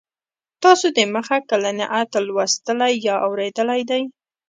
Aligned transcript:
تاسو 0.63 0.87
د 0.97 0.99
مخه 1.15 1.37
کله 1.49 1.69
نعت 1.79 2.11
لوستلی 2.27 2.93
یا 3.07 3.15
اورېدلی 3.25 3.81
دی. 3.89 4.01